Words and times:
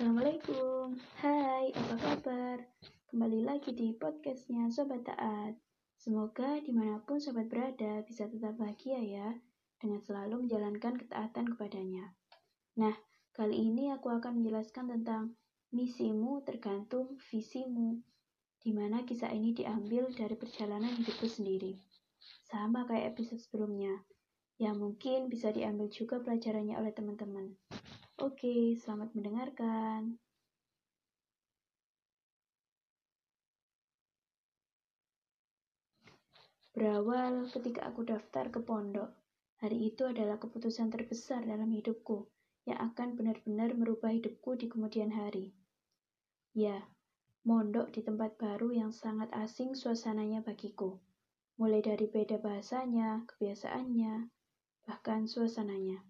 Assalamualaikum, 0.00 0.96
hai 1.20 1.76
apa 1.76 1.94
kabar? 2.00 2.56
Kembali 3.12 3.44
lagi 3.44 3.76
di 3.76 3.92
podcastnya 3.92 4.72
Sobat 4.72 5.04
Taat 5.04 5.60
Semoga 5.92 6.56
di 6.56 6.72
mana 6.72 7.04
pun 7.04 7.20
sobat 7.20 7.52
berada 7.52 8.00
bisa 8.08 8.24
tetap 8.24 8.56
bahagia 8.56 8.96
ya 8.96 9.28
Dengan 9.76 10.00
selalu 10.00 10.48
menjalankan 10.48 10.96
ketaatan 11.04 11.52
kepadanya 11.52 12.16
Nah, 12.80 12.96
kali 13.36 13.60
ini 13.60 13.92
aku 13.92 14.08
akan 14.08 14.40
menjelaskan 14.40 14.88
tentang 14.88 15.36
Misimu 15.68 16.48
tergantung 16.48 17.20
visimu 17.28 18.00
Di 18.56 18.72
mana 18.72 19.04
kisah 19.04 19.28
ini 19.36 19.52
diambil 19.52 20.08
dari 20.16 20.32
perjalanan 20.32 20.96
hidupku 20.96 21.28
sendiri 21.28 21.76
Sama 22.48 22.88
kayak 22.88 23.20
episode 23.20 23.44
sebelumnya 23.44 24.00
yang 24.56 24.80
mungkin 24.80 25.28
bisa 25.28 25.52
diambil 25.52 25.92
juga 25.92 26.20
pelajarannya 26.20 26.76
oleh 26.76 26.92
teman-teman. 26.92 27.56
Oke, 28.20 28.76
selamat 28.76 29.16
mendengarkan. 29.16 30.20
Berawal 36.76 37.48
ketika 37.48 37.88
aku 37.88 38.04
daftar 38.04 38.52
ke 38.52 38.60
pondok. 38.60 39.08
Hari 39.64 39.88
itu 39.88 40.04
adalah 40.04 40.36
keputusan 40.36 40.92
terbesar 40.92 41.48
dalam 41.48 41.72
hidupku 41.72 42.28
yang 42.68 42.92
akan 42.92 43.16
benar-benar 43.16 43.72
merubah 43.72 44.12
hidupku 44.12 44.52
di 44.60 44.68
kemudian 44.68 45.16
hari. 45.16 45.56
Ya, 46.52 46.92
mondok 47.48 47.88
di 47.96 48.04
tempat 48.04 48.36
baru 48.36 48.68
yang 48.68 48.92
sangat 48.92 49.32
asing 49.32 49.72
suasananya 49.72 50.44
bagiku. 50.44 51.00
Mulai 51.56 51.80
dari 51.80 52.04
beda 52.04 52.36
bahasanya, 52.36 53.24
kebiasaannya, 53.32 54.28
bahkan 54.84 55.24
suasananya. 55.24 56.04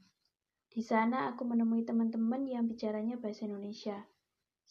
Di 0.70 0.86
sana 0.86 1.34
aku 1.34 1.42
menemui 1.42 1.82
teman-teman 1.82 2.46
yang 2.46 2.70
bicaranya 2.70 3.18
bahasa 3.18 3.50
Indonesia. 3.50 4.06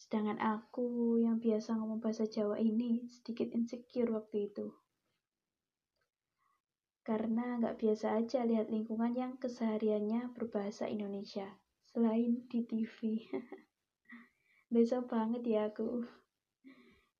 Sedangkan 0.00 0.40
aku 0.40 1.20
yang 1.20 1.36
biasa 1.36 1.76
ngomong 1.76 2.00
bahasa 2.00 2.24
Jawa 2.24 2.56
ini 2.56 3.04
sedikit 3.12 3.52
insecure 3.52 4.08
waktu 4.08 4.48
itu. 4.48 4.72
Karena 7.04 7.60
nggak 7.60 7.76
biasa 7.76 8.16
aja 8.16 8.48
lihat 8.48 8.72
lingkungan 8.72 9.12
yang 9.12 9.32
kesehariannya 9.36 10.32
berbahasa 10.32 10.88
Indonesia, 10.88 11.44
selain 11.84 12.48
di 12.48 12.64
TV. 12.64 13.28
Besok 14.72 15.12
banget 15.12 15.44
ya 15.44 15.68
aku. 15.68 16.08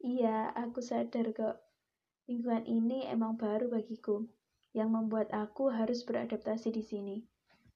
Iya, 0.00 0.56
aku 0.56 0.80
sadar 0.80 1.36
kok. 1.36 1.60
Lingkungan 2.24 2.64
ini 2.64 3.04
emang 3.12 3.36
baru 3.36 3.68
bagiku, 3.68 4.24
yang 4.72 4.88
membuat 4.88 5.28
aku 5.36 5.68
harus 5.68 6.00
beradaptasi 6.08 6.72
di 6.72 6.80
sini. 6.80 7.29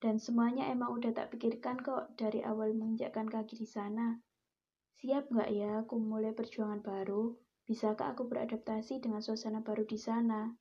Dan 0.04 0.20
semuanya 0.20 0.68
emang 0.68 1.00
udah 1.00 1.16
tak 1.16 1.32
pikirkan 1.32 1.80
kok 1.80 2.12
dari 2.20 2.44
awal 2.44 2.76
menginjakkan 2.76 3.24
kaki 3.24 3.56
di 3.56 3.64
sana. 3.64 4.20
Siap 5.00 5.32
nggak 5.32 5.48
ya 5.48 5.80
aku 5.80 5.96
mulai 5.96 6.36
perjuangan 6.36 6.84
baru? 6.84 7.32
Bisakah 7.64 8.12
aku 8.12 8.28
beradaptasi 8.28 9.00
dengan 9.00 9.24
suasana 9.24 9.64
baru 9.64 9.88
di 9.88 9.96
sana? 9.96 10.52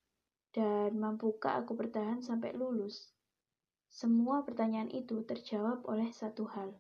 Dan 0.56 0.96
mampukah 0.96 1.60
aku 1.60 1.76
bertahan 1.76 2.24
sampai 2.24 2.56
lulus? 2.56 3.12
Semua 3.92 4.48
pertanyaan 4.48 4.88
itu 4.96 5.28
terjawab 5.28 5.84
oleh 5.92 6.08
satu 6.16 6.48
hal. 6.48 6.80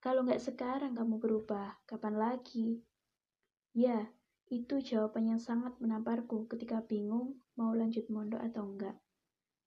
Kalau 0.00 0.24
nggak 0.24 0.40
sekarang 0.40 0.96
kamu 0.96 1.20
berubah, 1.20 1.76
kapan 1.84 2.16
lagi? 2.16 2.80
Ya, 3.76 4.08
itu 4.48 4.80
jawaban 4.80 5.28
yang 5.28 5.42
sangat 5.44 5.76
menamparku 5.76 6.48
ketika 6.48 6.80
bingung 6.80 7.36
mau 7.52 7.76
lanjut 7.76 8.08
mondok 8.08 8.40
atau 8.40 8.64
enggak. 8.64 8.96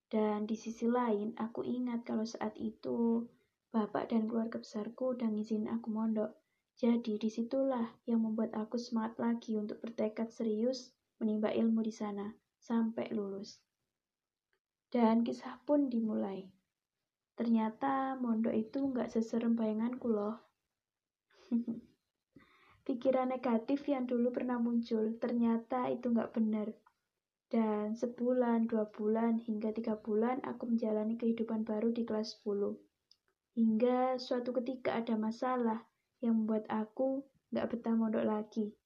Dan 0.09 0.49
di 0.49 0.57
sisi 0.57 0.89
lain, 0.89 1.37
aku 1.37 1.61
ingat 1.61 2.01
kalau 2.01 2.25
saat 2.25 2.57
itu 2.57 3.29
bapak 3.69 4.09
dan 4.09 4.25
keluarga 4.25 4.57
besarku 4.57 5.13
udah 5.13 5.29
ngizin 5.29 5.69
aku 5.69 5.93
mondok. 5.93 6.33
Jadi 6.73 7.21
di 7.21 7.29
situlah 7.29 7.85
yang 8.09 8.25
membuat 8.25 8.57
aku 8.57 8.81
semangat 8.81 9.21
lagi 9.21 9.53
untuk 9.61 9.77
bertekad 9.85 10.33
serius 10.33 10.89
menimba 11.21 11.53
ilmu 11.53 11.85
di 11.85 11.93
sana 11.93 12.33
sampai 12.57 13.13
lulus. 13.13 13.61
Dan 14.89 15.21
kisah 15.21 15.61
pun 15.69 15.93
dimulai. 15.93 16.49
Ternyata 17.37 18.17
mondok 18.17 18.57
itu 18.57 18.81
nggak 18.81 19.13
seserem 19.13 19.53
bayanganku 19.53 20.09
loh. 20.09 20.41
Pikiran 22.89 23.29
negatif 23.29 23.85
yang 23.85 24.09
dulu 24.09 24.33
pernah 24.33 24.57
muncul, 24.57 25.13
ternyata 25.21 25.85
itu 25.93 26.09
nggak 26.09 26.33
benar. 26.33 26.73
Dan 27.49 27.97
sebulan, 27.97 28.69
dua 28.69 28.85
bulan, 28.93 29.41
hingga 29.41 29.73
tiga 29.73 29.97
bulan 29.97 30.37
aku 30.45 30.69
menjalani 30.69 31.17
kehidupan 31.17 31.65
baru 31.65 31.89
di 31.89 32.05
kelas 32.05 32.37
10. 32.45 32.77
Hingga 33.57 34.21
suatu 34.21 34.53
ketika 34.53 35.01
ada 35.01 35.17
masalah 35.17 35.81
yang 36.21 36.45
membuat 36.45 36.69
aku 36.69 37.25
gak 37.49 37.73
betah 37.73 37.97
mondok 37.97 38.21
lagi. 38.21 38.77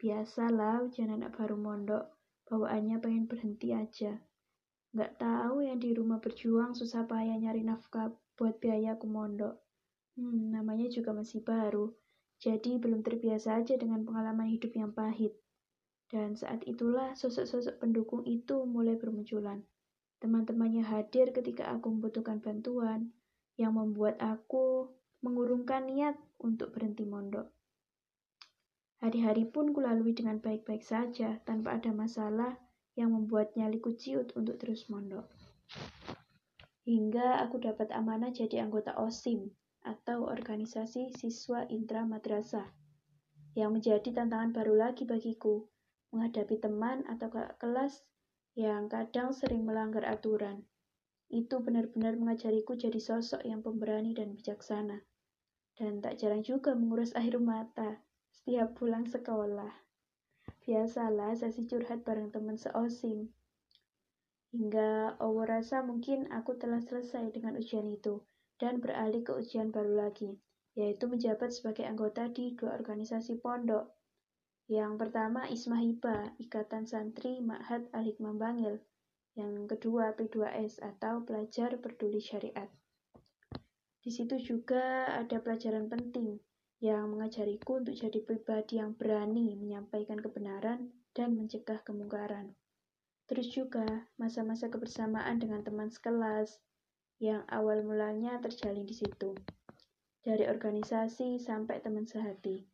Biasalah 0.00 0.88
ujian 0.88 1.12
anak 1.12 1.36
baru 1.36 1.60
mondok, 1.60 2.08
bawaannya 2.48 2.96
pengen 2.98 3.28
berhenti 3.28 3.76
aja. 3.76 4.16
Gak 4.96 5.20
tahu 5.20 5.60
yang 5.60 5.76
di 5.76 5.92
rumah 5.92 6.16
berjuang 6.16 6.72
susah 6.72 7.04
payah 7.04 7.36
nyari 7.36 7.60
nafkah 7.60 8.08
buat 8.40 8.56
biaya 8.56 8.96
aku 8.96 9.04
mondok. 9.04 9.60
Hmm, 10.16 10.52
namanya 10.52 10.88
juga 10.88 11.12
masih 11.12 11.44
baru, 11.44 11.92
jadi 12.40 12.80
belum 12.80 13.04
terbiasa 13.04 13.60
aja 13.60 13.76
dengan 13.76 14.04
pengalaman 14.04 14.48
hidup 14.48 14.72
yang 14.76 14.92
pahit. 14.92 15.36
Dan 16.12 16.36
saat 16.36 16.60
itulah 16.68 17.16
sosok-sosok 17.16 17.80
pendukung 17.80 18.20
itu 18.28 18.68
mulai 18.68 19.00
bermunculan. 19.00 19.64
Teman-temannya 20.20 20.84
hadir 20.84 21.32
ketika 21.32 21.72
aku 21.72 21.88
membutuhkan 21.88 22.38
bantuan, 22.38 23.16
yang 23.56 23.80
membuat 23.80 24.20
aku 24.20 24.92
mengurungkan 25.24 25.88
niat 25.88 26.20
untuk 26.36 26.76
berhenti 26.76 27.08
mondok. 27.08 27.48
Hari-hari 29.02 29.48
pun 29.48 29.74
kulalui 29.74 30.14
dengan 30.14 30.38
baik-baik 30.38 30.84
saja, 30.84 31.40
tanpa 31.42 31.80
ada 31.80 31.90
masalah 31.90 32.54
yang 32.94 33.10
membuat 33.16 33.56
nyaliku 33.58 33.96
ciut 33.96 34.30
untuk 34.38 34.60
terus 34.62 34.86
mondok. 34.92 35.26
Hingga 36.86 37.42
aku 37.42 37.58
dapat 37.58 37.90
amanah 37.90 38.30
jadi 38.30 38.62
anggota 38.62 38.94
OSIM, 39.00 39.50
atau 39.82 40.30
Organisasi 40.30 41.10
Siswa 41.18 41.66
Intra 41.66 42.06
Madrasah, 42.06 42.70
yang 43.58 43.74
menjadi 43.74 44.14
tantangan 44.14 44.54
baru 44.54 44.78
lagi 44.78 45.02
bagiku, 45.02 45.66
menghadapi 46.12 46.60
teman 46.60 47.02
atau 47.08 47.32
kakak 47.32 47.56
kelas 47.56 48.04
yang 48.52 48.92
kadang 48.92 49.32
sering 49.32 49.64
melanggar 49.64 50.04
aturan. 50.04 50.68
Itu 51.32 51.64
benar-benar 51.64 52.20
mengajariku 52.20 52.76
jadi 52.76 53.00
sosok 53.00 53.40
yang 53.48 53.64
pemberani 53.64 54.12
dan 54.12 54.36
bijaksana. 54.36 55.00
Dan 55.72 56.04
tak 56.04 56.20
jarang 56.20 56.44
juga 56.44 56.76
menguras 56.76 57.16
air 57.16 57.40
mata 57.40 58.04
setiap 58.28 58.76
pulang 58.76 59.08
sekolah. 59.08 59.72
Biasalah 60.60 61.32
sesi 61.32 61.64
curhat 61.64 62.04
bareng 62.04 62.28
teman 62.28 62.60
seosim. 62.60 63.32
Hingga 64.52 65.16
Allah 65.16 65.46
rasa 65.48 65.80
mungkin 65.80 66.28
aku 66.28 66.60
telah 66.60 66.84
selesai 66.84 67.32
dengan 67.32 67.56
ujian 67.56 67.88
itu 67.88 68.20
dan 68.60 68.84
beralih 68.84 69.24
ke 69.24 69.32
ujian 69.32 69.72
baru 69.72 69.96
lagi, 69.96 70.36
yaitu 70.76 71.08
menjabat 71.08 71.56
sebagai 71.56 71.88
anggota 71.88 72.28
di 72.28 72.52
dua 72.52 72.76
organisasi 72.76 73.40
pondok 73.40 73.88
yang 74.70 74.94
pertama 74.94 75.50
Isma 75.50 75.82
Hiba, 75.82 76.38
Ikatan 76.38 76.86
Santri 76.86 77.42
Ma'had 77.42 77.90
Al-Hikmah 77.90 78.38
Bangil. 78.38 78.78
Yang 79.34 79.74
kedua 79.74 80.14
P2S 80.14 80.78
atau 80.78 81.26
Pelajar 81.26 81.74
Peduli 81.82 82.22
Syariat. 82.22 82.70
Di 84.02 84.10
situ 84.14 84.38
juga 84.38 85.10
ada 85.10 85.42
pelajaran 85.42 85.90
penting 85.90 86.38
yang 86.78 87.10
mengajariku 87.10 87.82
untuk 87.82 87.94
jadi 87.94 88.18
pribadi 88.22 88.78
yang 88.78 88.94
berani 88.94 89.54
menyampaikan 89.58 90.18
kebenaran 90.22 90.94
dan 91.14 91.34
mencegah 91.34 91.82
kemungkaran. 91.82 92.54
Terus 93.26 93.50
juga 93.50 94.06
masa-masa 94.14 94.70
kebersamaan 94.70 95.42
dengan 95.42 95.62
teman 95.66 95.90
sekelas 95.90 96.62
yang 97.18 97.42
awal 97.50 97.82
mulanya 97.82 98.38
terjalin 98.38 98.86
di 98.86 98.94
situ. 98.94 99.34
Dari 100.22 100.46
organisasi 100.46 101.42
sampai 101.42 101.82
teman 101.82 102.06
sehati 102.06 102.71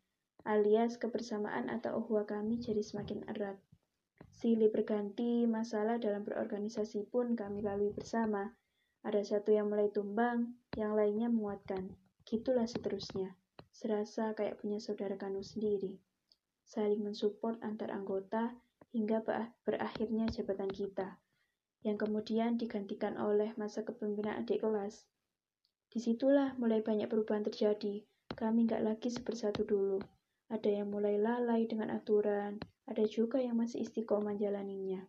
alias 0.49 0.97
kebersamaan 0.97 1.69
atau 1.69 2.01
uhwa 2.01 2.25
kami 2.25 2.57
jadi 2.57 2.81
semakin 2.81 3.21
erat. 3.29 3.61
Silih 4.33 4.73
berganti 4.73 5.45
masalah 5.45 6.01
dalam 6.01 6.25
berorganisasi 6.25 7.05
pun 7.05 7.37
kami 7.37 7.61
lalui 7.61 7.93
bersama. 7.93 8.57
Ada 9.05 9.21
satu 9.21 9.53
yang 9.53 9.69
mulai 9.69 9.93
tumbang, 9.93 10.57
yang 10.73 10.97
lainnya 10.97 11.29
menguatkan. 11.29 11.93
Gitulah 12.25 12.65
seterusnya. 12.65 13.37
Serasa 13.69 14.33
kayak 14.33 14.57
punya 14.57 14.81
saudara 14.81 15.13
kandung 15.21 15.45
sendiri. 15.45 16.01
Saling 16.65 17.05
mensupport 17.05 17.61
antar 17.61 17.93
anggota 17.93 18.57
hingga 18.89 19.21
berakhirnya 19.61 20.25
jabatan 20.33 20.73
kita, 20.73 21.21
yang 21.85 22.01
kemudian 22.01 22.57
digantikan 22.57 23.21
oleh 23.21 23.53
masa 23.53 23.85
kepemimpinan 23.85 24.41
adik 24.41 24.65
kelas. 24.65 25.05
Di 25.93 26.01
situlah 26.01 26.57
mulai 26.57 26.81
banyak 26.81 27.05
perubahan 27.05 27.45
terjadi. 27.45 28.01
Kami 28.33 28.65
nggak 28.65 28.81
lagi 28.81 29.09
sebersatu 29.13 29.65
dulu. 29.65 30.01
Ada 30.49 30.81
yang 30.81 30.89
mulai 30.89 31.21
lalai 31.21 31.69
dengan 31.69 31.93
aturan, 31.93 32.57
ada 32.89 33.05
juga 33.05 33.37
yang 33.37 33.61
masih 33.61 33.85
istiqomah 33.85 34.33
jalaninya. 34.33 35.05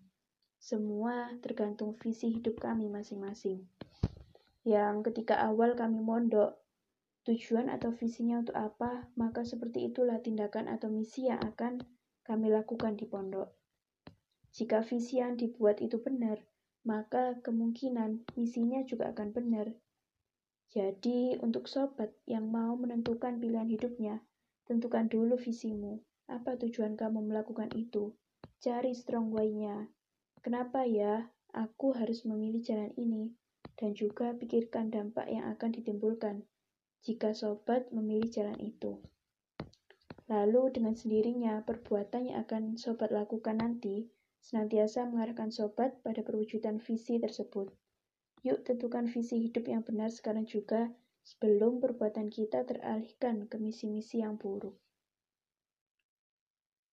Semua 0.60 1.32
tergantung 1.40 1.96
visi 1.96 2.28
hidup 2.28 2.60
kami 2.60 2.92
masing-masing. 2.92 3.64
Yang 4.68 5.08
ketika 5.08 5.40
awal 5.40 5.72
kami 5.72 5.96
mondok, 6.04 6.60
tujuan 7.24 7.72
atau 7.72 7.88
visinya 7.88 8.44
untuk 8.44 8.52
apa, 8.52 9.08
maka 9.16 9.40
seperti 9.40 9.88
itulah 9.88 10.20
tindakan 10.20 10.68
atau 10.68 10.92
misi 10.92 11.32
yang 11.32 11.40
akan 11.40 11.80
kami 12.20 12.52
lakukan 12.52 13.00
di 13.00 13.08
pondok. 13.08 13.48
Jika 14.52 14.84
visi 14.84 15.24
yang 15.24 15.40
dibuat 15.40 15.80
itu 15.80 15.96
benar, 16.04 16.44
maka 16.84 17.40
kemungkinan 17.40 18.28
misinya 18.36 18.84
juga 18.84 19.16
akan 19.16 19.32
benar. 19.32 19.72
Jadi, 20.68 21.40
untuk 21.40 21.64
sobat 21.64 22.12
yang 22.28 22.52
mau 22.52 22.76
menentukan 22.76 23.40
pilihan 23.40 23.66
hidupnya, 23.72 24.20
tentukan 24.70 25.10
dulu 25.10 25.34
visimu. 25.34 25.98
Apa 26.30 26.54
tujuan 26.54 26.94
kamu 26.94 27.26
melakukan 27.26 27.74
itu? 27.74 28.14
Cari 28.62 28.94
strong 28.94 29.34
why-nya. 29.34 29.90
Kenapa 30.46 30.86
ya 30.86 31.26
aku 31.50 31.90
harus 31.90 32.22
memilih 32.22 32.62
jalan 32.62 32.94
ini? 32.94 33.34
Dan 33.74 33.98
juga 33.98 34.30
pikirkan 34.30 34.94
dampak 34.94 35.26
yang 35.26 35.50
akan 35.50 35.74
ditimbulkan 35.74 36.46
jika 37.02 37.34
sobat 37.34 37.90
memilih 37.90 38.30
jalan 38.30 38.54
itu. 38.62 39.02
Lalu 40.30 40.70
dengan 40.70 40.94
sendirinya 40.94 41.66
perbuatan 41.66 42.30
yang 42.30 42.46
akan 42.46 42.78
sobat 42.78 43.10
lakukan 43.10 43.58
nanti 43.58 44.06
senantiasa 44.38 45.02
mengarahkan 45.10 45.50
sobat 45.50 45.98
pada 46.06 46.22
perwujudan 46.22 46.78
visi 46.78 47.18
tersebut. 47.18 47.74
Yuk 48.46 48.62
tentukan 48.62 49.10
visi 49.10 49.50
hidup 49.50 49.66
yang 49.66 49.82
benar 49.82 50.14
sekarang 50.14 50.46
juga 50.46 50.94
sebelum 51.22 51.78
perbuatan 51.78 52.32
kita 52.32 52.64
teralihkan 52.64 53.46
ke 53.46 53.56
misi-misi 53.60 54.24
yang 54.24 54.40
buruk. 54.40 54.76